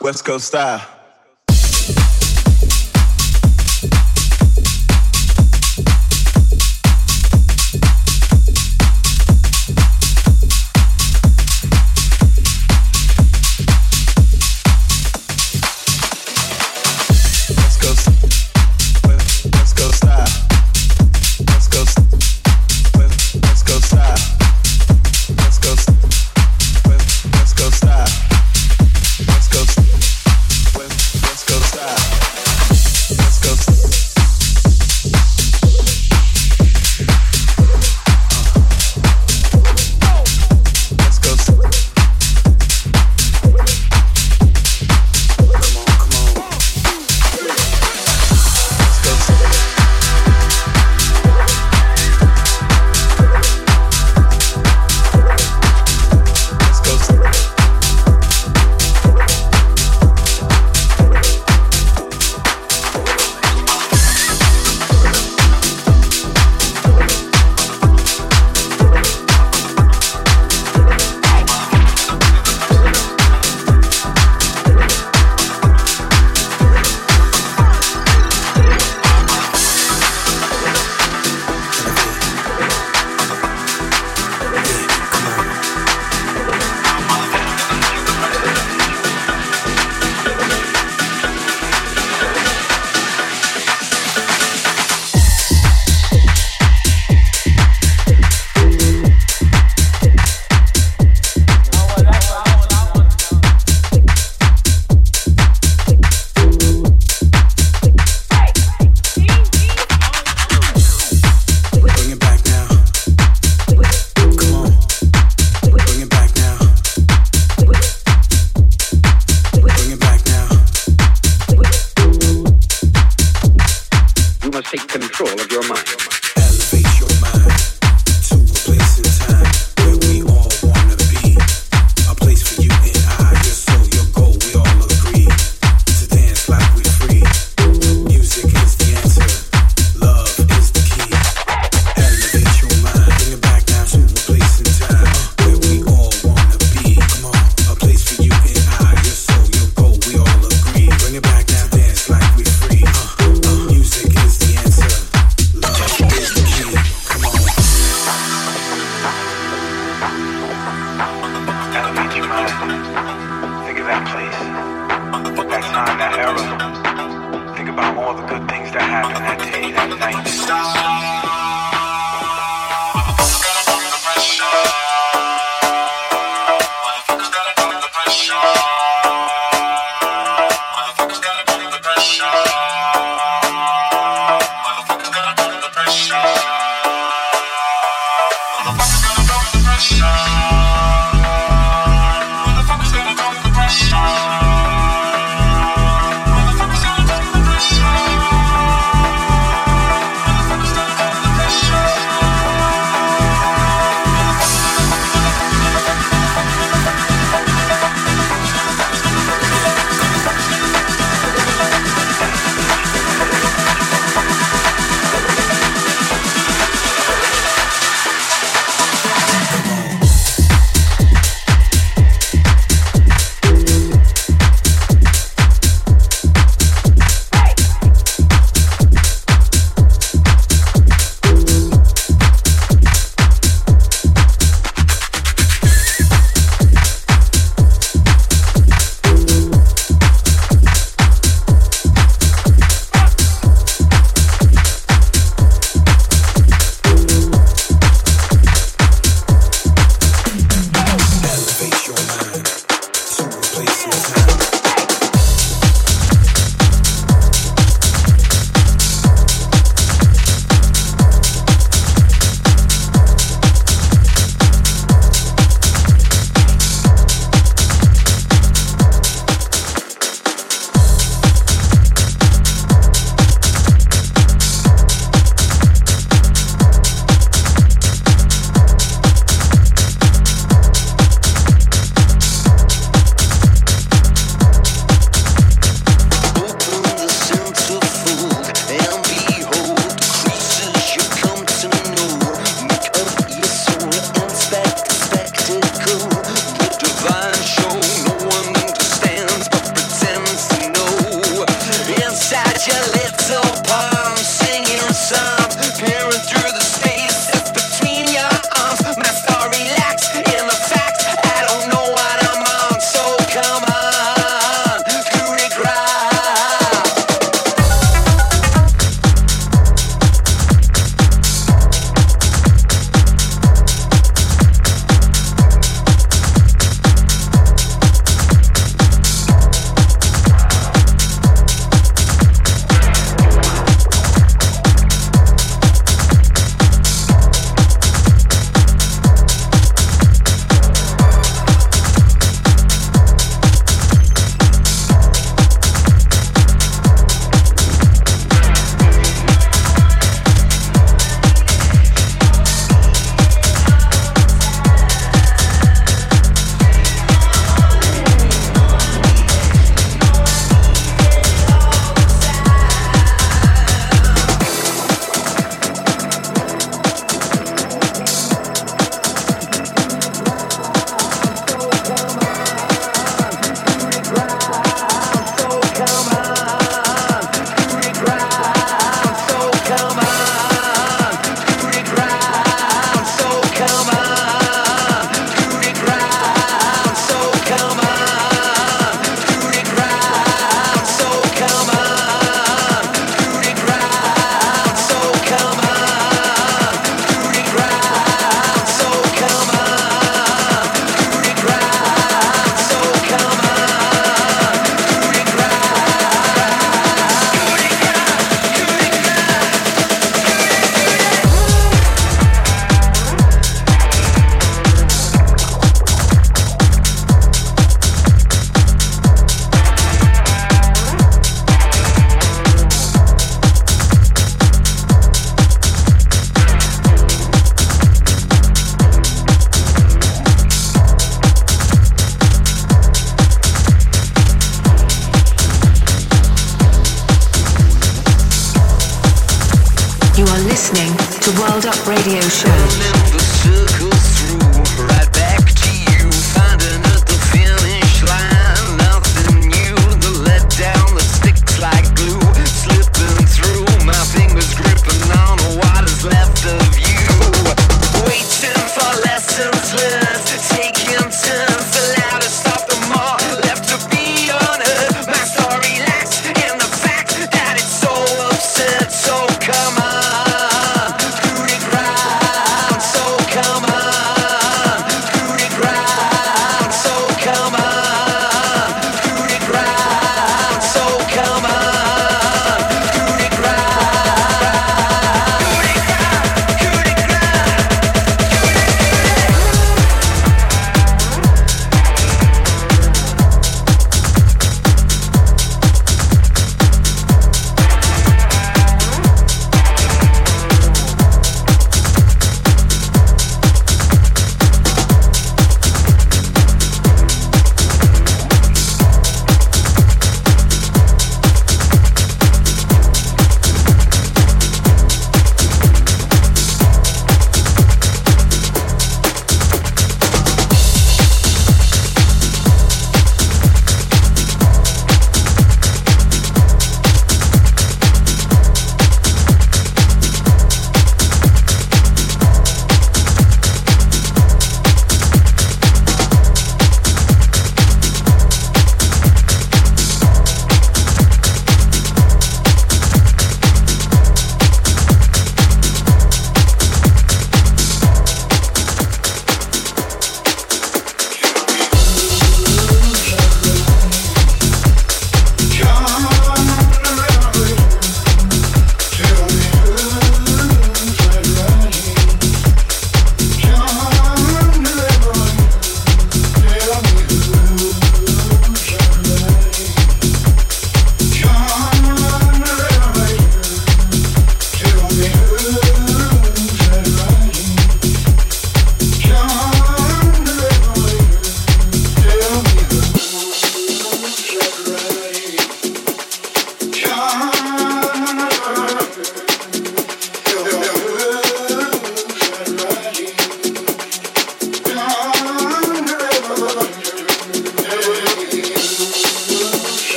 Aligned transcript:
West 0.00 0.24
Coast 0.24 0.46
style. 0.46 0.97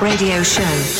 Radio 0.00 0.42
Show. 0.42 0.95